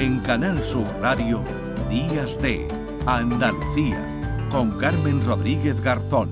En 0.00 0.18
Canal 0.20 0.64
Sur 0.64 0.86
Radio, 1.02 1.44
Días 1.90 2.40
de 2.40 2.66
Andalucía, 3.04 4.02
con 4.50 4.70
Carmen 4.78 5.22
Rodríguez 5.26 5.78
Garzón. 5.82 6.30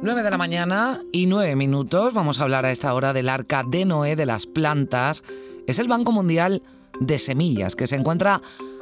9 0.00 0.22
de 0.22 0.30
la 0.30 0.38
mañana 0.38 1.02
y 1.12 1.26
9 1.26 1.54
minutos. 1.54 2.14
Vamos 2.14 2.40
a 2.40 2.44
hablar 2.44 2.64
a 2.64 2.72
esta 2.72 2.94
hora 2.94 3.12
del 3.12 3.28
arca 3.28 3.62
de 3.62 3.84
Noé 3.84 4.16
de 4.16 4.24
las 4.24 4.46
plantas. 4.46 5.22
Es 5.66 5.78
el 5.78 5.88
Banco 5.88 6.12
Mundial 6.12 6.62
de 6.98 7.18
Semillas 7.18 7.76
que 7.76 7.86
se 7.86 7.96
encuentra 7.96 8.40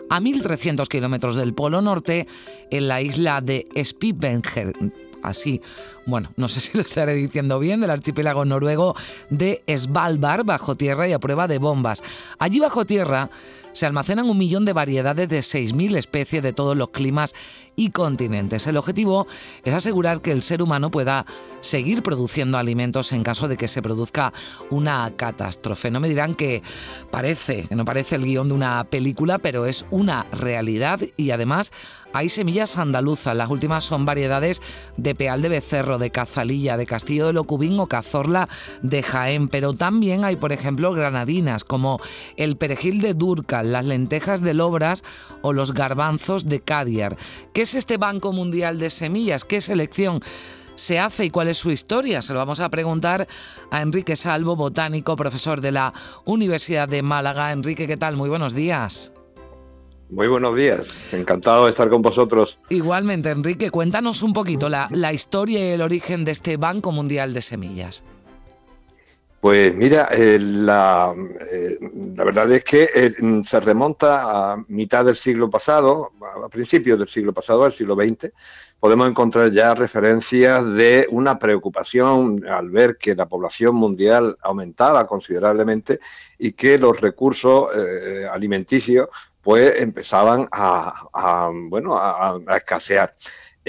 a 0.09 0.21
1.300 0.21 0.87
kilómetros 0.87 1.35
del 1.35 1.53
Polo 1.53 1.83
Norte 1.83 2.29
en 2.71 2.87
la 2.87 3.03
isla 3.03 3.41
de 3.41 3.67
Spitsbergen 3.83 5.10
así, 5.23 5.61
bueno, 6.07 6.33
no 6.37 6.49
sé 6.49 6.61
si 6.61 6.77
lo 6.77 6.83
estaré 6.83 7.15
diciendo 7.15 7.59
bien, 7.59 7.81
del 7.81 7.91
archipiélago 7.91 8.45
noruego 8.45 8.95
de 9.31 9.63
Svalbard, 9.67 10.45
bajo 10.45 10.75
tierra 10.75 11.09
y 11.09 11.13
a 11.13 11.19
prueba 11.19 11.47
de 11.49 11.59
bombas. 11.59 12.03
Allí 12.39 12.61
bajo 12.61 12.85
tierra 12.85 13.31
se 13.73 13.87
almacenan 13.87 14.29
un 14.29 14.39
millón 14.39 14.65
de 14.65 14.73
variedades 14.73 15.29
de 15.29 15.41
6.000 15.41 15.97
especies 15.97 16.43
de 16.43 16.53
todos 16.53 16.77
los 16.77 16.91
climas 16.91 17.35
y 17.77 17.91
continentes. 17.91 18.67
El 18.67 18.77
objetivo 18.77 19.27
es 19.65 19.73
asegurar 19.73 20.21
que 20.21 20.33
el 20.33 20.43
ser 20.43 20.63
humano 20.63 20.91
pueda 20.91 21.25
seguir 21.61 22.03
produciendo 22.03 22.59
alimentos 22.59 23.13
en 23.13 23.23
caso 23.23 23.49
de 23.49 23.57
que 23.57 23.69
se 23.69 23.83
produzca 23.83 24.33
una 24.71 25.13
catástrofe. 25.17 25.91
No 25.91 26.01
me 26.01 26.09
dirán 26.09 26.35
que 26.35 26.63
parece, 27.11 27.67
que 27.69 27.75
no 27.75 27.85
parece 27.85 28.17
el 28.17 28.25
guion 28.25 28.49
de 28.49 28.55
una 28.55 28.85
película, 28.85 29.39
pero 29.39 29.67
es 29.67 29.87
una 29.91 30.25
realidad 30.31 31.01
y 31.17 31.31
además 31.31 31.73
hay 32.13 32.29
semillas 32.29 32.77
andaluzas. 32.77 33.37
Las 33.37 33.51
últimas 33.51 33.85
son 33.85 34.05
variedades 34.05 34.61
de 34.97 35.15
peal 35.15 35.43
de 35.43 35.49
becerro, 35.49 35.99
de 35.99 36.11
cazalilla, 36.11 36.77
de 36.77 36.87
castillo 36.87 37.29
de 37.29 37.33
locubín 37.33 37.79
o 37.79 37.87
cazorla 37.87 38.49
de 38.83 39.03
Jaén. 39.03 39.49
Pero 39.49 39.75
también 39.75 40.25
hay, 40.25 40.37
por 40.37 40.53
ejemplo, 40.53 40.93
granadinas 40.93 41.65
como 41.65 42.01
el 42.37 42.57
perejil 42.57 43.01
de 43.01 43.15
Durca, 43.15 43.60
las 43.63 43.85
lentejas 43.85 44.43
de 44.43 44.55
Lobras 44.55 45.05
o 45.43 45.53
los 45.53 45.73
garbanzos 45.73 46.49
de 46.49 46.61
Cadiar. 46.61 47.17
¿Qué 47.53 47.63
es 47.63 47.75
este 47.75 47.97
Banco 47.97 48.33
Mundial 48.33 48.79
de 48.79 48.91
Semillas? 48.91 49.45
¿Qué 49.45 49.61
selección? 49.61 50.21
se 50.81 50.99
hace 50.99 51.27
y 51.27 51.31
cuál 51.31 51.49
es 51.49 51.59
su 51.59 51.71
historia? 51.71 52.23
Se 52.23 52.33
lo 52.33 52.39
vamos 52.39 52.61
a 52.61 52.71
preguntar 52.71 53.29
a 53.71 53.83
Enrique 53.83 54.17
Salvo, 54.17 54.57
botánico, 54.57 55.15
profesor 55.15 55.61
de 55.61 55.73
la 55.73 55.93
Universidad 56.25 56.89
de 56.89 57.03
Málaga. 57.03 57.53
Enrique, 57.53 57.87
¿qué 57.87 57.99
tal? 57.99 58.17
Muy 58.17 58.31
buenos 58.31 58.55
días. 58.55 59.13
Muy 60.11 60.27
buenos 60.27 60.57
días, 60.57 61.15
encantado 61.15 61.67
de 61.67 61.71
estar 61.71 61.89
con 61.89 62.03
vosotros. 62.03 62.59
Igualmente, 62.69 63.31
Enrique, 63.31 63.71
cuéntanos 63.71 64.25
un 64.25 64.33
poquito 64.33 64.69
la, 64.69 65.13
historia 65.13 65.61
y 65.61 65.73
el 65.73 65.83
origen 65.83 66.25
de 66.25 66.33
este 66.33 66.57
Banco 66.57 66.91
Mundial 66.91 67.33
de 67.33 67.43
Semillas. 67.43 68.03
Pues 69.41 69.75
mira, 69.75 70.07
eh, 70.13 70.39
la, 70.39 71.15
eh, 71.51 71.79
la, 72.15 72.25
verdad 72.25 72.53
es 72.53 72.63
que 72.63 72.91
eh, 72.95 73.15
se 73.43 73.61
remonta 73.61 74.53
a 74.53 74.65
mitad 74.69 75.03
del 75.03 75.17
siglo 75.17 75.49
pasado, 75.49 76.13
a 76.45 76.49
principios 76.51 76.99
del 76.99 77.09
siglo 77.09 77.33
pasado, 77.33 77.65
al 77.65 77.73
siglo 77.73 77.95
XX, 77.95 78.33
podemos 78.79 79.09
encontrar 79.09 79.51
ya 79.51 79.75
referencias 79.75 80.75
de 80.75 81.07
una 81.11 81.39
preocupación 81.39 82.47
al 82.47 82.69
ver 82.69 82.99
que 82.99 83.15
la 83.15 83.27
población 83.27 83.77
mundial 83.77 84.37
aumentaba 84.43 85.07
considerablemente 85.07 86.01
y 86.39 86.53
que 86.53 86.77
los 86.77 87.01
recursos 87.01 87.71
alimenticios 88.31 89.09
pues 89.41 89.81
empezaban 89.81 90.49
a, 90.53 91.51
bueno, 91.69 91.97
a, 91.97 92.39
escasear. 92.57 93.15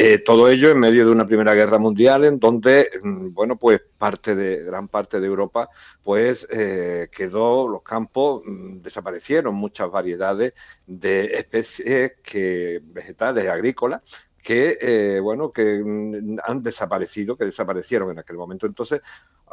Eh, 0.04 0.18
todo 0.18 0.50
ello 0.50 0.72
en 0.72 0.80
medio 0.80 1.06
de 1.06 1.12
una 1.12 1.28
primera 1.28 1.54
guerra 1.54 1.78
mundial 1.78 2.26
en 2.26 2.40
donde, 2.40 2.90
mm, 3.04 3.34
bueno, 3.36 3.56
pues 3.60 3.84
parte 4.00 4.36
de, 4.36 4.64
gran 4.64 4.88
parte 4.88 5.20
de 5.20 5.28
Europa, 5.28 5.70
pues 6.02 6.48
eh, 6.50 7.08
quedó, 7.12 7.68
los 7.68 7.84
campos 7.84 8.42
mm, 8.44 8.82
desaparecieron, 8.82 9.54
muchas 9.54 9.92
variedades 9.92 10.54
de 10.88 11.26
especies 11.36 12.14
que, 12.24 12.82
vegetales, 12.84 13.48
agrícolas, 13.48 14.02
que, 14.42 14.76
eh, 14.82 15.20
bueno, 15.20 15.52
que 15.52 15.84
mm, 15.86 16.38
han 16.46 16.64
desaparecido, 16.64 17.38
que 17.38 17.46
desaparecieron 17.46 18.10
en 18.10 18.18
aquel 18.18 18.38
momento. 18.38 18.66
Entonces, 18.66 19.02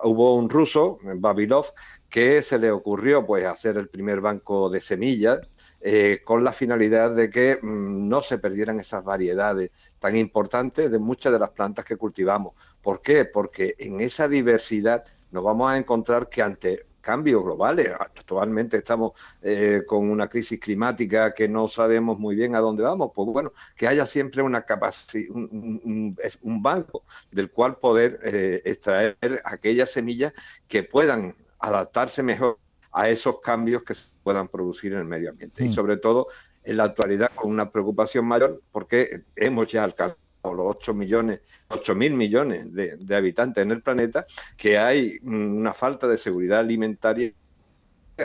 hubo 0.03 0.35
un 0.35 0.49
ruso, 0.49 0.99
Babilov, 1.17 1.67
que 2.09 2.41
se 2.41 2.59
le 2.59 2.71
ocurrió, 2.71 3.27
pues, 3.27 3.45
hacer 3.45 3.77
el 3.77 3.89
primer 3.91 4.23
banco 4.23 4.71
de 4.71 4.81
semillas, 4.81 5.41
eh, 5.81 6.23
con 6.25 6.43
la 6.43 6.53
finalidad 6.53 7.15
de 7.15 7.31
que 7.31 7.59
mm, 7.63 8.09
no 8.09 8.21
se 8.23 8.39
perdieran 8.39 8.81
esas 8.81 9.05
variedades 9.05 9.71
tan 9.99 10.17
importantes 10.17 10.91
de 10.91 10.99
muchas 10.99 11.33
de 11.33 11.39
las 11.39 11.51
plantas 11.51 11.85
que 11.85 11.97
cultivamos. 11.97 12.55
¿Por 12.83 13.01
qué? 13.01 13.25
Porque 13.25 13.75
en 13.79 14.01
esa 14.01 14.29
diversidad 14.29 15.05
nos 15.31 15.45
vamos 15.45 15.71
a 15.71 15.77
encontrar 15.77 16.29
que 16.29 16.43
ante 16.43 16.87
cambios 17.01 17.43
globales, 17.43 17.91
actualmente 17.99 18.77
estamos 18.77 19.13
eh, 19.41 19.83
con 19.87 20.11
una 20.11 20.29
crisis 20.29 20.61
climática 20.61 21.33
que 21.33 21.49
no 21.49 21.69
sabemos 21.69 22.19
muy 22.19 22.37
bien 22.37 22.55
a 22.55 22.61
dónde 22.61 22.83
vamos, 22.83 23.13
pues 23.15 23.29
bueno, 23.31 23.53
que 23.77 23.89
haya 23.89 24.05
siempre 24.05 24.43
una 24.43 24.63
capacidad, 24.67 25.31
un, 25.35 26.63
banco 26.63 27.05
del 27.31 27.51
cual 27.51 27.79
poder 27.79 28.19
eh, 28.25 28.61
extraer 28.65 29.17
aquellas 29.45 29.91
semillas 29.91 30.33
que 30.67 30.83
puedan 30.83 31.35
adaptarse 31.61 32.23
mejor 32.23 32.59
a 32.99 33.09
esos 33.09 33.41
cambios 33.41 33.85
que 33.85 33.95
se 33.95 34.09
puedan 34.25 34.49
producir 34.49 34.93
en 34.93 34.99
el 34.99 35.05
medio 35.05 35.31
ambiente. 35.31 35.65
Y 35.65 35.73
sobre 35.73 35.99
todo 35.99 36.27
en 36.65 36.79
la 36.79 36.83
actualidad 36.83 37.31
con 37.33 37.49
una 37.49 37.71
preocupación 37.71 38.27
mayor 38.27 38.61
porque 38.73 39.23
hemos 39.37 39.69
ya 39.69 39.85
alcanzado 39.85 40.19
los 40.43 40.67
8 40.67 40.95
millones, 40.95 41.41
8 41.69 41.95
mil 41.95 42.15
millones 42.15 42.75
de, 42.75 43.15
habitantes 43.15 43.63
en 43.63 43.71
el 43.71 43.83
planeta, 43.83 44.27
que 44.57 44.79
hay 44.79 45.17
una 45.23 45.73
falta 45.73 46.09
de 46.09 46.19
seguridad 46.19 46.59
alimentaria. 46.59 47.33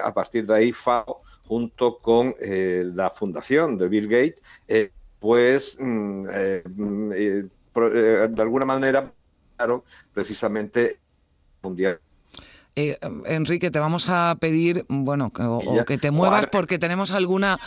A 0.03 0.11
partir 0.11 0.47
de 0.47 0.56
ahí, 0.56 0.72
FAO, 0.72 1.22
junto 1.45 2.00
con 2.00 2.34
eh, 2.40 2.84
la 2.95 3.11
fundación 3.11 3.78
de 3.78 3.88
Bill 3.88 4.07
Gates, 4.07 4.41
eh, 4.67 4.90
pues 5.19 5.78
mm, 5.79 6.25
eh, 6.31 6.63
mm, 6.66 7.09
de 7.11 8.41
alguna 8.41 8.66
manera 8.66 9.13
precisamente 10.13 11.00
mundial 11.61 12.00
eh, 12.75 12.97
Enrique, 13.25 13.69
te 13.69 13.79
vamos 13.79 14.09
a 14.09 14.35
pedir, 14.39 14.85
bueno, 14.89 15.31
o, 15.39 15.85
que 15.85 15.97
te 15.97 16.11
muevas 16.11 16.47
porque 16.47 16.79
tenemos 16.79 17.11
alguna 17.11 17.59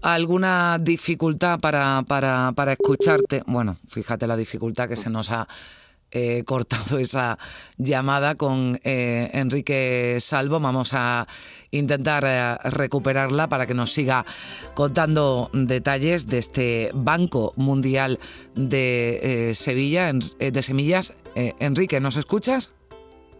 alguna 0.00 0.78
dificultad 0.80 1.60
para, 1.60 2.02
para, 2.08 2.52
para, 2.56 2.72
escucharte. 2.72 3.44
Bueno, 3.46 3.76
fíjate 3.88 4.26
la 4.26 4.36
dificultad 4.36 4.88
que 4.88 4.96
se 4.96 5.10
nos 5.10 5.30
ha 5.30 5.46
eh, 6.10 6.42
cortado 6.44 6.98
esa 6.98 7.38
llamada 7.78 8.34
con 8.34 8.80
eh, 8.82 9.30
Enrique 9.32 10.16
Salvo. 10.18 10.58
Vamos 10.58 10.92
a 10.92 11.28
intentar 11.70 12.60
recuperarla 12.64 13.48
para 13.48 13.66
que 13.66 13.74
nos 13.74 13.92
siga 13.92 14.26
contando 14.74 15.50
detalles 15.52 16.26
de 16.26 16.38
este 16.38 16.90
Banco 16.94 17.52
Mundial 17.54 18.18
de 18.56 19.52
Sevilla, 19.54 20.12
de 20.12 20.62
Semillas. 20.62 21.14
Enrique, 21.36 22.00
¿nos 22.00 22.16
escuchas? 22.16 22.72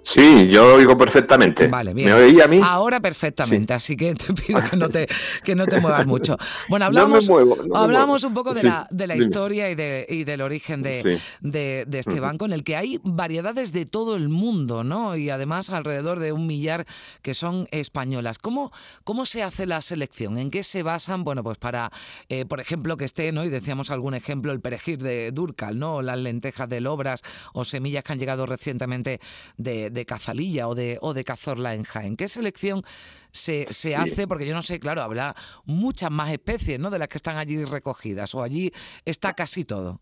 Sí, 0.05 0.49
yo 0.49 0.75
oigo 0.75 0.99
perfectamente. 0.99 1.69
Vale, 1.69 1.95
bien. 1.95 2.09
¿Me 2.09 2.15
oí 2.15 2.41
a 2.41 2.49
mí? 2.49 2.61
Ahora 2.63 2.99
perfectamente, 3.01 3.73
así 3.73 3.97
que 3.97 4.15
te 4.15 4.33
pido 4.35 4.61
que 4.69 4.77
no 4.77 4.89
te, 4.89 5.09
que 5.45 5.55
no 5.55 5.65
te 5.65 5.81
muevas 5.81 6.07
mucho. 6.07 6.37
Bueno, 6.69 6.87
hablamos, 6.87 7.31
hablamos 7.73 8.25
un 8.25 8.35
poco 8.35 8.53
de 8.53 8.65
la, 8.65 8.89
de 8.91 9.07
la 9.07 9.17
historia 9.17 9.71
y, 9.71 9.77
de, 9.77 10.05
y, 10.09 10.25
del 10.25 10.41
origen 10.41 10.83
de, 10.83 11.21
de, 11.41 11.99
este 11.99 12.19
banco, 12.19 12.47
en 12.47 12.53
el 12.53 12.65
que 12.65 12.77
hay 12.77 12.99
variedades 13.05 13.73
de 13.73 13.87
todo 13.87 14.17
el 14.17 14.29
mundo, 14.29 14.83
¿no? 14.83 15.17
Y 15.17 15.31
además 15.31 15.71
alrededor 15.71 16.19
de 16.19 16.33
un 16.33 16.49
millar 16.49 16.85
que 17.23 17.33
son 17.33 17.69
españolas. 17.71 18.39
¿Cómo, 18.39 18.73
cómo 19.05 19.25
se 19.25 19.45
hace 19.45 19.67
la 19.67 19.81
selección? 19.83 20.37
¿En 20.37 20.51
qué 20.51 20.65
se 20.65 20.83
basan? 20.83 21.23
Bueno, 21.23 21.45
pues 21.45 21.59
para, 21.59 21.93
eh, 22.29 22.45
por 22.45 22.61
ejemplo, 22.61 22.97
que 22.97 23.05
esté, 23.05 23.31
¿no? 23.31 23.45
Y 23.45 23.51
decíamos 23.51 23.91
algún 23.91 24.15
ejemplo, 24.15 24.53
el 24.53 24.61
perejil 24.61 24.99
de 24.99 25.31
Durcal, 25.31 25.79
¿no? 25.79 26.03
Las 26.03 26.19
lentejas 26.19 26.69
de 26.69 26.81
Lobras 26.81 27.23
o 27.53 27.63
semillas 27.65 28.03
que 28.03 28.13
han 28.13 28.19
llegado 28.19 28.47
recientemente 28.47 29.21
de 29.57 29.92
de 29.93 30.07
Cazalilla 30.07 30.69
o 30.69 30.75
de, 30.75 30.99
o 31.01 31.15
de 31.15 31.25
Cazorla 31.25 31.75
en 31.75 31.85
Jaén. 31.85 32.17
¿Qué 32.17 32.29
selección 32.29 32.83
se, 33.31 33.67
hace? 33.97 34.27
Porque 34.27 34.47
yo 34.47 34.55
no 34.55 34.63
sé, 34.63 34.81
claro, 34.81 35.03
habrá 35.03 35.35
muchas 35.65 36.11
más 36.11 36.31
especies 36.33 36.79
¿no? 36.79 36.91
de 36.91 36.99
las 36.99 37.09
que 37.09 37.19
están 37.19 37.37
allí 37.37 37.65
recogidas 37.65 38.35
o 38.35 38.43
allí 38.43 38.73
está 39.05 39.35
casi 39.35 39.65
todo. 39.65 40.01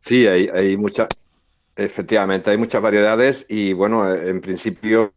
Sí, 0.00 0.26
hay, 0.26 0.48
hay 0.48 0.76
muchas, 0.76 1.08
efectivamente, 1.76 2.50
hay 2.50 2.58
muchas 2.58 2.82
variedades 2.82 3.46
y 3.48 3.72
bueno, 3.72 4.14
en 4.14 4.40
principio 4.40 5.14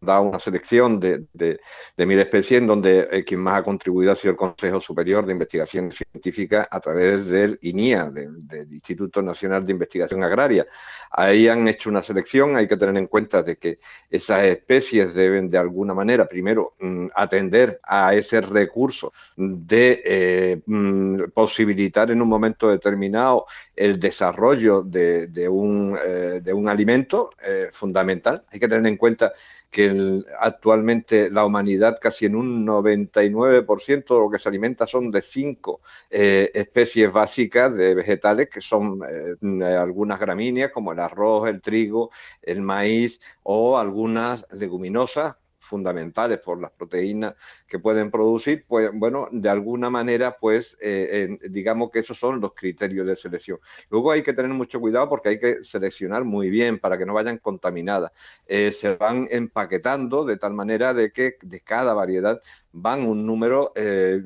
dado 0.00 0.22
una 0.22 0.40
selección 0.40 0.98
de, 0.98 1.26
de, 1.34 1.60
mil 2.06 2.18
especies 2.18 2.60
en 2.60 2.66
donde 2.66 3.06
eh, 3.10 3.22
quien 3.22 3.40
más 3.40 3.60
ha 3.60 3.62
contribuido 3.62 4.12
ha 4.12 4.16
sido 4.16 4.30
el 4.32 4.36
Consejo 4.36 4.80
Superior 4.80 5.26
de 5.26 5.32
Investigación 5.32 5.92
Científica 5.92 6.66
a 6.70 6.80
través 6.80 7.26
del 7.26 7.58
INIA, 7.60 8.10
del 8.10 8.72
Instituto 8.72 9.20
Nacional 9.20 9.66
de 9.66 9.72
Investigación 9.72 10.24
Agraria. 10.24 10.66
Ahí 11.10 11.48
han 11.48 11.68
hecho 11.68 11.90
una 11.90 12.02
selección, 12.02 12.56
hay 12.56 12.66
que 12.66 12.78
tener 12.78 12.96
en 12.96 13.08
cuenta 13.08 13.42
de 13.42 13.56
que 13.56 13.78
esas 14.08 14.44
especies 14.44 15.14
deben 15.14 15.50
de 15.50 15.58
alguna 15.58 15.92
manera, 15.92 16.26
primero, 16.26 16.74
mm, 16.80 17.08
atender 17.14 17.78
a 17.82 18.14
ese 18.14 18.40
recurso 18.40 19.12
de 19.36 20.02
eh, 20.04 20.62
mm, 20.64 21.24
posibilitar 21.34 22.10
en 22.10 22.22
un 22.22 22.28
momento 22.28 22.70
determinado 22.70 23.44
el 23.76 24.00
desarrollo 24.00 24.82
de, 24.82 25.48
un, 25.48 25.98
eh, 26.02 26.40
de 26.42 26.52
un, 26.54 26.68
alimento 26.70 27.30
fundamental. 27.72 28.44
Hay 28.52 28.60
que 28.60 28.68
tener 28.68 28.86
en 28.86 28.96
cuenta 28.96 29.32
que 29.70 29.89
actualmente 30.38 31.30
la 31.30 31.44
humanidad 31.44 31.98
casi 32.00 32.26
en 32.26 32.36
un 32.36 32.66
99% 32.66 34.14
de 34.14 34.20
lo 34.20 34.30
que 34.30 34.38
se 34.38 34.48
alimenta 34.48 34.86
son 34.86 35.10
de 35.10 35.22
cinco 35.22 35.80
eh, 36.10 36.50
especies 36.54 37.12
básicas 37.12 37.74
de 37.74 37.94
vegetales, 37.94 38.48
que 38.48 38.60
son 38.60 39.00
eh, 39.02 39.64
algunas 39.64 40.20
gramíneas 40.20 40.70
como 40.70 40.92
el 40.92 41.00
arroz, 41.00 41.48
el 41.48 41.60
trigo, 41.60 42.10
el 42.42 42.60
maíz 42.62 43.20
o 43.42 43.78
algunas 43.78 44.46
leguminosas 44.52 45.36
fundamentales 45.70 46.38
por 46.40 46.60
las 46.60 46.72
proteínas 46.72 47.34
que 47.66 47.78
pueden 47.78 48.10
producir, 48.10 48.64
pues 48.66 48.90
bueno, 48.92 49.28
de 49.30 49.48
alguna 49.48 49.88
manera, 49.88 50.36
pues 50.38 50.76
eh, 50.80 51.38
digamos 51.48 51.90
que 51.90 52.00
esos 52.00 52.18
son 52.18 52.40
los 52.40 52.52
criterios 52.54 53.06
de 53.06 53.16
selección. 53.16 53.58
Luego 53.88 54.10
hay 54.10 54.22
que 54.22 54.32
tener 54.32 54.50
mucho 54.52 54.80
cuidado 54.80 55.08
porque 55.08 55.30
hay 55.30 55.38
que 55.38 55.64
seleccionar 55.64 56.24
muy 56.24 56.50
bien 56.50 56.78
para 56.78 56.98
que 56.98 57.06
no 57.06 57.14
vayan 57.14 57.38
contaminadas. 57.38 58.10
Eh, 58.46 58.72
se 58.72 58.96
van 58.96 59.28
empaquetando 59.30 60.24
de 60.24 60.36
tal 60.36 60.52
manera 60.52 60.92
de 60.92 61.12
que 61.12 61.36
de 61.40 61.60
cada 61.60 61.94
variedad 61.94 62.40
van 62.72 63.06
un 63.06 63.24
número 63.26 63.72
eh, 63.74 64.20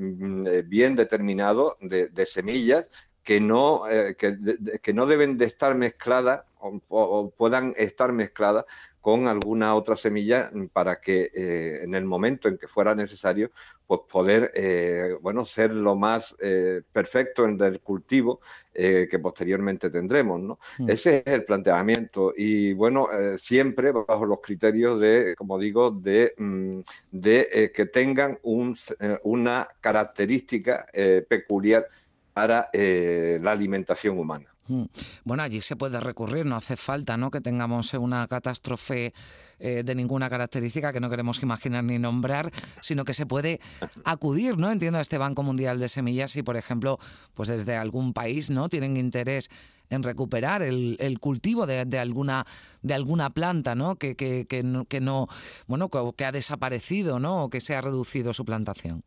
bien 0.66 0.96
determinado 0.96 1.76
de, 1.80 2.26
semillas 2.26 2.88
que 3.24 3.40
no, 3.40 3.82
que, 4.18 4.92
no 4.94 5.06
deben 5.06 5.38
de 5.38 5.46
estar 5.46 5.74
mezcladas 5.74 6.42
o, 6.88 7.30
puedan 7.36 7.74
estar 7.76 8.12
mezcladas 8.12 8.64
con 9.00 9.28
alguna 9.28 9.74
otra 9.74 9.96
semilla 9.96 10.50
para 10.72 10.96
que 10.96 11.30
eh, 11.34 11.80
en 11.82 11.94
el 11.94 12.06
momento 12.06 12.48
en 12.48 12.56
que 12.56 12.66
fuera 12.66 12.94
necesario, 12.94 13.50
pues 13.86 14.00
poder, 14.10 14.50
eh, 14.54 15.14
bueno, 15.20 15.44
ser 15.44 15.72
lo 15.72 15.94
más 15.94 16.34
eh, 16.40 16.80
perfecto 16.90 17.44
en 17.44 17.60
el 17.62 17.80
cultivo 17.80 18.40
que 18.72 19.20
posteriormente 19.22 19.88
tendremos, 19.88 20.40
¿no? 20.40 20.58
Hmm. 20.78 20.90
Ese 20.90 21.22
es 21.24 21.32
el 21.32 21.44
planteamiento 21.44 22.32
y, 22.36 22.72
bueno, 22.72 23.06
siempre 23.36 23.92
bajo 23.92 24.26
los 24.26 24.40
criterios 24.40 24.98
de, 24.98 25.36
como 25.36 25.60
digo, 25.60 25.92
de, 25.92 26.34
mm, 26.36 26.80
de 27.12 27.70
que 27.72 27.86
tengan 27.86 28.36
un, 28.42 28.76
una 29.22 29.68
característica 29.80 30.88
peculiar 31.28 31.86
para 32.34 32.68
la 32.74 33.50
alimentación 33.50 34.18
humana. 34.18 34.54
Mm. 34.66 34.84
Bueno, 35.24 35.42
allí 35.42 35.60
se 35.60 35.76
puede 35.76 36.00
recurrir, 36.00 36.46
no 36.46 36.56
hace 36.56 36.76
falta 36.76 37.16
¿no? 37.16 37.30
que 37.30 37.40
tengamos 37.40 37.92
una 37.94 38.26
catástrofe 38.26 39.12
eh, 39.58 39.82
de 39.84 39.94
ninguna 39.94 40.30
característica 40.30 40.92
que 40.92 41.00
no 41.00 41.10
queremos 41.10 41.42
imaginar 41.42 41.84
ni 41.84 41.98
nombrar, 41.98 42.50
sino 42.80 43.04
que 43.04 43.12
se 43.12 43.26
puede 43.26 43.60
acudir, 44.04 44.56
¿no? 44.56 44.70
Entiendo 44.70 44.98
a 44.98 45.02
este 45.02 45.18
Banco 45.18 45.42
Mundial 45.42 45.78
de 45.78 45.88
Semillas 45.88 46.30
si, 46.30 46.42
por 46.42 46.56
ejemplo, 46.56 46.98
pues 47.34 47.50
desde 47.50 47.76
algún 47.76 48.14
país 48.14 48.50
no 48.50 48.68
tienen 48.68 48.96
interés 48.96 49.50
en 49.90 50.02
recuperar 50.02 50.62
el, 50.62 51.18
cultivo 51.20 51.66
de, 51.66 51.98
alguna 51.98 52.46
de 52.80 52.94
alguna 52.94 53.30
planta 53.30 53.74
¿no? 53.74 53.96
Que, 53.96 54.16
que, 54.16 54.46
que, 54.46 54.62
no, 54.62 54.86
que 54.86 55.00
no 55.02 55.28
bueno 55.66 55.90
que 56.16 56.24
ha 56.24 56.32
desaparecido 56.32 57.20
¿no? 57.20 57.44
o 57.44 57.50
que 57.50 57.60
se 57.60 57.76
ha 57.76 57.82
reducido 57.82 58.32
su 58.32 58.46
plantación 58.46 59.04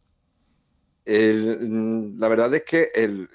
Mm, 1.07 2.19
la 2.19 2.27
verdad 2.27 2.53
es 2.53 2.63
que 2.63 2.89
el, 2.93 3.29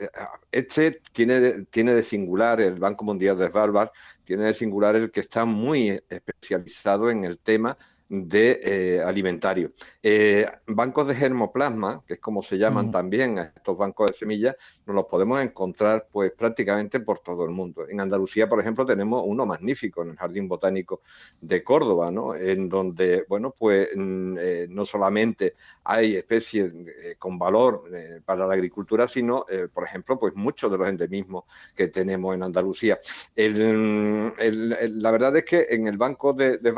este 0.50 1.00
tiene 1.12 1.64
tiene 1.70 1.94
de 1.94 2.02
singular, 2.02 2.60
el 2.60 2.78
Banco 2.78 3.04
Mundial 3.04 3.38
de 3.38 3.48
Svalbard, 3.50 3.90
tiene 4.24 4.44
de 4.44 4.54
singular 4.54 4.94
el 4.96 5.10
que 5.10 5.20
está 5.20 5.44
muy 5.46 6.00
especializado 6.08 7.10
en 7.10 7.24
el 7.24 7.38
tema 7.38 7.78
de 8.12 8.60
eh, 8.62 9.00
alimentario. 9.00 9.72
Eh, 10.02 10.46
bancos 10.66 11.08
de 11.08 11.14
germoplasma, 11.14 12.04
que 12.06 12.14
es 12.14 12.20
como 12.20 12.42
se 12.42 12.58
llaman 12.58 12.90
también 12.90 13.38
estos 13.38 13.78
bancos 13.78 14.10
de 14.10 14.18
semillas, 14.18 14.54
nos 14.84 14.94
los 14.94 15.06
podemos 15.06 15.40
encontrar 15.40 16.08
pues 16.12 16.30
prácticamente 16.32 17.00
por 17.00 17.20
todo 17.20 17.46
el 17.46 17.52
mundo. 17.52 17.88
En 17.88 18.00
Andalucía, 18.00 18.50
por 18.50 18.60
ejemplo, 18.60 18.84
tenemos 18.84 19.22
uno 19.24 19.46
magnífico 19.46 20.02
en 20.02 20.10
el 20.10 20.16
Jardín 20.16 20.46
Botánico 20.46 21.00
de 21.40 21.64
Córdoba, 21.64 22.10
¿no? 22.10 22.34
En 22.34 22.68
donde, 22.68 23.24
bueno, 23.30 23.54
pues 23.58 23.88
mm, 23.94 24.36
eh, 24.38 24.66
no 24.68 24.84
solamente 24.84 25.54
hay 25.84 26.16
especies 26.16 26.70
con 27.18 27.38
valor 27.38 27.84
para 28.26 28.46
la 28.46 28.52
agricultura, 28.52 29.08
sino, 29.08 29.46
por 29.72 29.84
ejemplo, 29.84 30.18
pues 30.18 30.34
muchos 30.34 30.70
de 30.70 30.76
los 30.76 30.86
endemismos 30.86 31.44
que 31.74 31.88
tenemos 31.88 32.34
en 32.34 32.42
Andalucía. 32.42 33.00
la 33.36 35.10
verdad 35.10 35.36
es 35.36 35.44
que 35.44 35.66
en 35.70 35.86
el 35.86 35.96
Banco 35.96 36.34
de, 36.34 36.58
de 36.58 36.72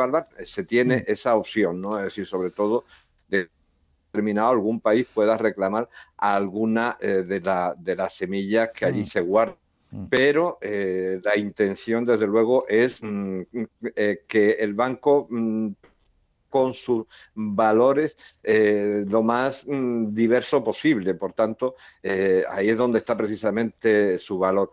se 0.46 0.64
tiene 0.64 1.04
mm 1.26 1.36
opción, 1.36 1.80
¿no? 1.80 1.98
Es 1.98 2.04
decir, 2.04 2.26
sobre 2.26 2.50
todo 2.50 2.84
de 3.28 3.48
determinado 4.14 4.50
algún 4.50 4.80
país 4.80 5.06
pueda 5.12 5.36
reclamar 5.36 5.88
alguna 6.16 6.96
eh, 7.00 7.24
de, 7.26 7.40
la, 7.40 7.74
de 7.76 7.96
las 7.96 8.14
semillas 8.14 8.70
que 8.70 8.86
allí 8.86 9.00
mm. 9.00 9.06
se 9.06 9.20
guardan 9.20 9.56
mm. 9.90 10.04
pero 10.08 10.58
eh, 10.60 11.20
la 11.24 11.36
intención, 11.36 12.04
desde 12.04 12.28
luego, 12.28 12.64
es 12.68 13.02
mm, 13.02 13.40
eh, 13.96 14.22
que 14.28 14.52
el 14.52 14.74
banco 14.74 15.28
con 16.48 16.72
sus 16.72 17.06
valores 17.34 18.16
lo 18.44 19.24
más 19.24 19.66
diverso 19.66 20.62
posible. 20.62 21.14
Por 21.14 21.32
tanto, 21.32 21.74
ahí 22.48 22.68
es 22.68 22.76
donde 22.76 22.98
está 22.98 23.16
precisamente 23.16 24.20
su 24.20 24.38
valor. 24.38 24.70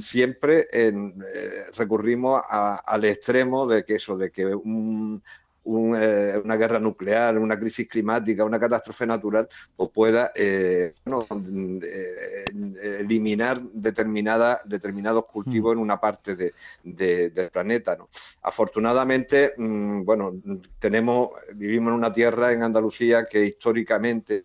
Siempre 0.00 0.68
recurrimos 1.76 2.40
al 2.48 3.04
extremo 3.04 3.66
de 3.66 3.84
que 3.84 3.96
eso, 3.96 4.16
de 4.16 4.30
que 4.30 4.46
un, 4.46 5.20
eh, 5.68 6.40
una 6.42 6.56
guerra 6.56 6.78
nuclear, 6.78 7.38
una 7.38 7.58
crisis 7.58 7.86
climática, 7.86 8.44
una 8.44 8.58
catástrofe 8.58 9.06
natural, 9.06 9.46
pues 9.76 9.90
pueda 9.92 10.32
eh, 10.34 10.94
eh, 11.04 12.44
eliminar 13.00 13.60
determinada, 13.60 14.62
determinados 14.64 15.26
cultivos 15.26 15.74
en 15.74 15.78
una 15.80 16.00
parte 16.00 16.36
de, 16.36 16.54
del 16.82 17.50
planeta. 17.50 17.96
¿no? 17.96 18.08
Afortunadamente, 18.42 19.52
mm, 19.58 20.04
bueno, 20.04 20.32
tenemos, 20.78 21.30
vivimos 21.54 21.90
en 21.90 21.94
una 21.98 22.12
tierra 22.12 22.52
en 22.52 22.62
Andalucía 22.62 23.26
que 23.26 23.44
históricamente 23.44 24.44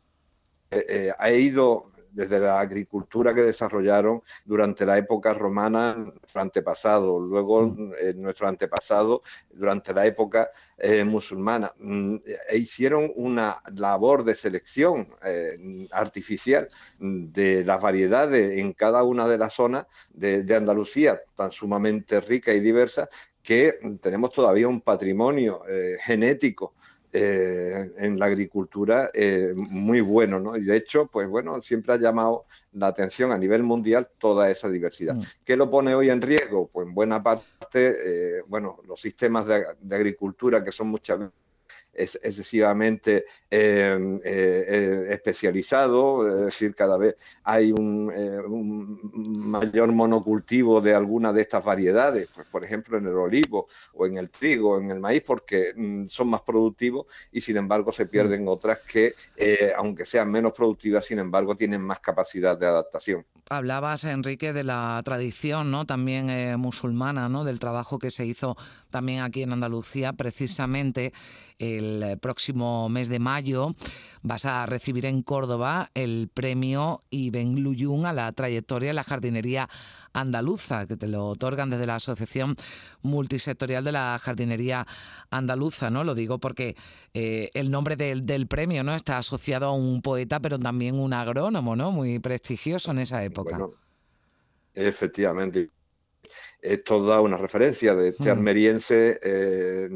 ha 1.19 1.31
ido 1.31 1.92
desde 2.13 2.39
la 2.39 2.59
agricultura 2.59 3.33
que 3.33 3.41
desarrollaron 3.41 4.21
durante 4.45 4.85
la 4.85 4.97
época 4.97 5.33
romana, 5.33 5.95
nuestro 5.95 6.41
antepasado, 6.41 7.19
luego 7.19 7.67
mm. 7.67 7.93
eh, 7.99 8.13
nuestro 8.15 8.47
antepasado 8.47 9.23
durante 9.51 9.93
la 9.93 10.05
época 10.05 10.49
eh, 10.77 11.03
musulmana. 11.03 11.73
Mm, 11.79 12.17
e 12.49 12.57
hicieron 12.57 13.11
una 13.15 13.61
labor 13.75 14.23
de 14.23 14.35
selección 14.35 15.09
eh, 15.23 15.87
artificial 15.91 16.67
de 16.99 17.65
las 17.65 17.81
variedades 17.81 18.59
en 18.59 18.73
cada 18.73 19.03
una 19.03 19.27
de 19.27 19.37
las 19.37 19.53
zonas 19.53 19.87
de, 20.09 20.43
de 20.43 20.55
Andalucía, 20.55 21.19
tan 21.35 21.51
sumamente 21.51 22.21
rica 22.21 22.53
y 22.53 22.59
diversa, 22.59 23.09
que 23.41 23.97
tenemos 24.01 24.31
todavía 24.31 24.69
un 24.69 24.79
patrimonio 24.79 25.63
genético 25.99 26.75
eh, 27.15 27.91
en 27.97 28.17
la 28.17 28.25
agricultura 28.25 29.11
eh, 29.13 29.53
muy 29.55 30.01
bueno, 30.01 30.39
¿no? 30.39 30.57
Y 30.57 30.63
de 30.63 30.75
hecho, 30.75 31.05
pues 31.05 31.27
bueno, 31.27 31.61
siempre 31.61 31.93
ha 31.93 31.97
llamado 31.97 32.45
la 32.71 32.87
atención 32.87 33.31
a 33.31 33.37
nivel 33.37 33.61
mundial 33.61 34.09
toda 34.17 34.49
esa 34.49 34.67
diversidad. 34.67 35.13
Mm. 35.15 35.21
¿Qué 35.45 35.55
lo 35.55 35.69
pone 35.69 35.93
hoy 35.93 36.09
en 36.09 36.21
riesgo? 36.21 36.69
Pues 36.73 36.87
en 36.87 36.95
buena 36.95 37.21
parte, 37.21 38.37
eh, 38.37 38.41
bueno, 38.47 38.79
los 38.87 38.99
sistemas 38.99 39.45
de, 39.45 39.63
de, 39.79 39.95
agricultura 39.95 40.63
que 40.63 40.71
son 40.71 40.87
muchas 40.87 41.19
veces 41.19 41.33
es 41.93 42.19
excesivamente 42.23 43.25
eh, 43.49 44.19
eh, 44.23 45.07
especializado, 45.11 46.27
es 46.27 46.45
decir, 46.45 46.75
cada 46.75 46.97
vez 46.97 47.15
hay 47.43 47.69
eh, 47.69 47.73
un, 47.73 48.99
mayor 49.13 49.91
monocultivo 49.91 50.81
de 50.81 50.95
alguna 50.95 51.31
de 51.31 51.41
estas 51.41 51.63
variedades, 51.63 52.29
pues, 52.33 52.47
por 52.47 52.63
ejemplo 52.63 52.97
en 52.97 53.05
el 53.05 53.15
olivo 53.15 53.67
o 53.93 54.05
en 54.05 54.17
el 54.17 54.29
trigo, 54.29 54.79
en 54.79 54.91
el 54.91 54.99
maíz, 54.99 55.23
porque 55.25 55.73
mm, 55.75 56.07
son 56.07 56.29
más 56.29 56.41
productivos 56.41 57.05
y 57.31 57.41
sin 57.41 57.57
embargo 57.57 57.91
se 57.91 58.07
pierden 58.07 58.47
otras 58.47 58.79
que, 58.79 59.13
aunque 59.75 60.05
sean 60.05 60.31
menos 60.31 60.53
productivas, 60.53 61.05
sin 61.05 61.19
embargo 61.19 61.55
tienen 61.55 61.81
más 61.81 61.99
capacidad 61.99 62.57
de 62.57 62.65
adaptación. 62.65 63.25
Hablabas, 63.49 64.05
Enrique, 64.05 64.53
de 64.53 64.63
la 64.63 65.01
tradición 65.03 65.69
¿no? 65.69 65.85
también 65.85 66.59
musulmana, 66.59 67.29
¿no? 67.29 67.43
del 67.43 67.59
trabajo 67.59 67.99
que 67.99 68.09
se 68.09 68.25
hizo 68.25 68.55
también 68.93 69.21
aquí 69.21 69.41
en 69.41 69.51
Andalucía. 69.51 70.13
Precisamente 70.13 71.11
el 71.57 72.17
próximo 72.19 72.87
mes 72.89 73.09
de 73.09 73.19
mayo 73.19 73.75
vas 74.21 74.45
a 74.45 74.65
recibir 74.67 75.05
en 75.05 75.23
Córdoba 75.23 75.89
el 75.95 76.29
premio 76.33 77.01
Iben 77.09 77.63
Luyun 77.63 78.05
a 78.05 78.13
la 78.13 78.31
trayectoria 78.31 78.91
en 78.91 78.95
la 78.95 79.03
jardinería 79.03 79.67
andaluza, 80.13 80.85
que 80.85 80.95
te 80.95 81.07
lo 81.07 81.27
otorgan 81.27 81.71
desde 81.71 81.87
la 81.87 81.95
Asociación 81.95 82.55
Multisectorial 83.01 83.83
de 83.83 83.91
la 83.91 84.19
Jardinería 84.21 84.85
Andaluza, 85.31 85.89
¿no? 85.89 86.03
Lo 86.03 86.13
digo 86.13 86.37
porque 86.39 86.75
eh, 87.15 87.49
el 87.55 87.71
nombre 87.71 87.95
del, 87.95 88.27
del, 88.27 88.45
premio, 88.45 88.83
¿no? 88.83 88.93
Está 88.93 89.17
asociado 89.17 89.65
a 89.65 89.73
un 89.73 90.03
poeta, 90.03 90.39
pero 90.39 90.59
también 90.59 90.99
un 90.99 91.13
agrónomo, 91.13 91.75
¿no? 91.75 91.91
Muy 91.91 92.19
prestigioso 92.19 92.91
en 92.91 92.99
esa 92.99 93.23
época. 93.23 93.57
efectivamente 94.75 95.69
es 96.61 96.83
toda 96.83 97.21
una 97.21 97.37
referencia 97.37 97.93
de 97.95 98.09
este 98.09 98.29
mm. 98.29 98.31
almeriense. 98.31 99.19
Eh, 99.21 99.89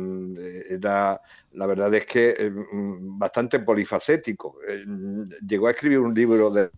era, 0.69 1.21
la 1.57 1.65
verdad 1.65 1.93
es 1.95 2.05
que 2.05 2.35
eh, 2.37 2.51
bastante 2.51 3.59
polifacético. 3.59 4.59
Eh, 4.67 4.85
llegó 5.45 5.67
a 5.67 5.71
escribir 5.71 5.99
un 5.99 6.13
libro 6.13 6.51
de, 6.51 6.69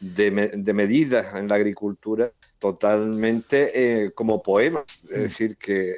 de, 0.00 0.72
medidas 0.72 1.34
en 1.34 1.48
la 1.48 1.56
agricultura 1.56 2.32
totalmente 2.58 4.10
como 4.14 4.42
poemas. 4.42 5.04
Es 5.10 5.18
mm. 5.18 5.22
decir, 5.22 5.56
que 5.58 5.94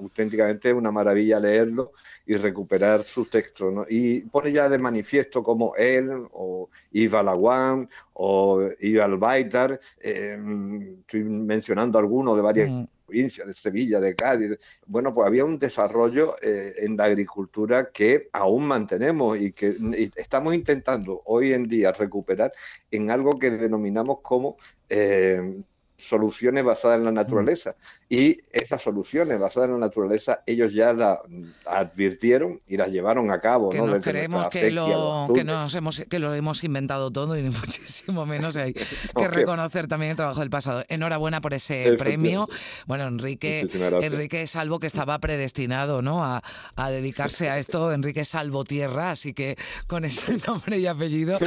auténticamente 0.00 0.70
es 0.70 0.74
una 0.74 0.90
maravilla 0.90 1.38
leerlo 1.38 1.92
y 2.24 2.36
recuperar 2.36 3.04
sus 3.04 3.28
textos. 3.28 3.86
Y 3.90 4.20
pone 4.22 4.50
ya 4.50 4.70
de 4.70 4.78
manifiesto 4.78 5.42
como 5.42 5.76
él, 5.76 6.08
o 6.32 6.70
Iva 6.92 7.22
Laguán, 7.22 7.90
o 8.14 8.70
Iva 8.80 9.04
Albaitar, 9.04 9.78
estoy 10.00 11.24
mencionando 11.24 11.98
algunos 11.98 12.36
de 12.36 12.42
varias 12.42 12.70
mm. 12.70 12.84
Provincias, 13.06 13.46
de 13.46 13.54
Sevilla, 13.54 14.00
de 14.00 14.14
Cádiz. 14.14 14.58
Bueno, 14.86 15.12
pues 15.12 15.26
había 15.26 15.44
un 15.44 15.58
desarrollo 15.58 16.36
eh, 16.42 16.74
en 16.78 16.96
la 16.96 17.04
agricultura 17.04 17.90
que 17.90 18.28
aún 18.32 18.66
mantenemos 18.66 19.38
y 19.38 19.52
que 19.52 19.76
estamos 20.16 20.54
intentando 20.54 21.22
hoy 21.24 21.52
en 21.52 21.64
día 21.64 21.92
recuperar 21.92 22.52
en 22.90 23.10
algo 23.10 23.38
que 23.38 23.50
denominamos 23.50 24.18
como 24.22 24.56
eh, 24.88 25.62
soluciones 25.96 26.64
basadas 26.64 26.98
en 26.98 27.04
la 27.04 27.12
naturaleza. 27.12 27.74
Y 28.08 28.38
esas 28.52 28.82
soluciones 28.82 29.40
basadas 29.40 29.68
en 29.68 29.74
la 29.74 29.86
naturaleza, 29.86 30.42
ellos 30.46 30.72
ya 30.72 30.92
las 30.92 31.18
advirtieron 31.66 32.60
y 32.66 32.76
las 32.76 32.90
llevaron 32.90 33.30
a 33.30 33.40
cabo. 33.40 33.70
Que 33.70 33.80
¿no? 33.82 34.00
creemos 34.00 34.48
que 34.48 34.70
lo, 34.70 35.26
que, 35.34 35.44
nos 35.44 35.74
hemos, 35.74 36.00
que 36.08 36.18
lo 36.18 36.34
hemos 36.34 36.62
inventado 36.64 37.10
todo 37.10 37.36
y 37.36 37.42
ni 37.42 37.50
muchísimo 37.66 38.26
menos 38.26 38.56
hay 38.56 38.72
que 39.16 39.28
reconocer 39.28 39.88
también 39.88 40.10
el 40.10 40.16
trabajo 40.16 40.40
del 40.40 40.50
pasado. 40.50 40.84
Enhorabuena 40.88 41.40
por 41.40 41.54
ese 41.54 41.94
premio. 41.98 42.48
Bueno, 42.86 43.06
Enrique, 43.06 43.66
Enrique 44.02 44.46
Salvo 44.46 44.78
que 44.78 44.86
estaba 44.86 45.18
predestinado 45.18 46.02
¿no? 46.02 46.24
a, 46.24 46.42
a 46.76 46.90
dedicarse 46.90 47.50
a 47.50 47.58
esto, 47.58 47.92
Enrique 47.92 48.24
Salvo 48.24 48.64
Tierra, 48.64 49.10
así 49.10 49.34
que 49.34 49.56
con 49.86 50.04
ese 50.04 50.36
nombre 50.46 50.78
y 50.78 50.86
apellido 50.86 51.38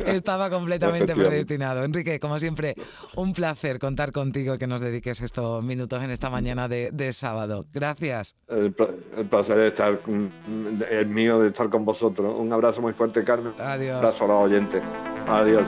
estaba 0.00 0.50
completamente 0.50 1.14
predestinado. 1.14 1.84
Enrique, 1.84 2.18
como 2.18 2.38
siempre, 2.40 2.74
un 3.16 3.32
placer 3.32 3.78
con 4.06 4.28
contigo 4.28 4.58
que 4.58 4.66
nos 4.66 4.80
dediques 4.80 5.20
estos 5.22 5.64
minutos 5.64 6.02
en 6.02 6.10
esta 6.10 6.30
mañana 6.30 6.68
de, 6.68 7.12
sábado. 7.12 7.64
Gracias. 7.72 8.34
El, 8.46 8.72
placer 8.72 9.56
de 9.56 9.68
estar, 9.68 9.98
el 10.90 11.06
mío 11.06 11.40
de 11.40 11.48
estar 11.48 11.68
con 11.68 11.84
vosotros. 11.84 12.34
Un 12.38 12.52
abrazo 12.52 12.80
muy 12.80 12.92
fuerte, 12.92 13.24
Carmen. 13.24 13.52
Adiós. 13.58 13.90
Un 13.90 13.96
abrazo 13.96 14.24
a 14.24 14.28
los 14.28 14.44
oyentes. 14.44 14.82
Adiós. 15.26 15.66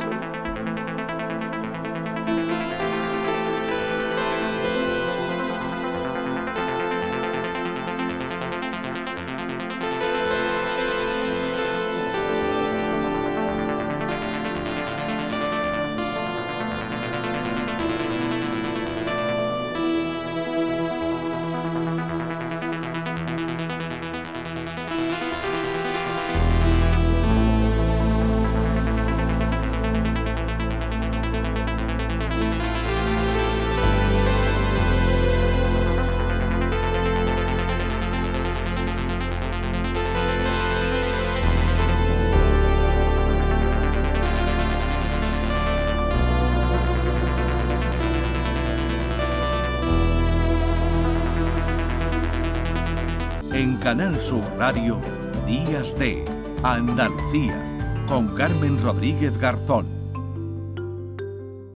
Canal 53.91 54.21
Sur 54.21 54.45
Radio, 54.57 55.01
Días 55.49 55.99
de 55.99 56.25
Andalucía, 56.63 57.61
con 58.07 58.29
Carmen 58.37 58.81
Rodríguez 58.81 59.37
Garzón. 59.37 60.00